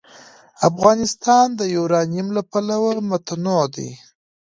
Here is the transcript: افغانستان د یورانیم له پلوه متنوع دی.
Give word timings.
افغانستان 0.69 1.45
د 1.59 1.61
یورانیم 1.75 2.27
له 2.35 2.41
پلوه 2.51 2.91
متنوع 3.09 3.63
دی. 3.75 3.89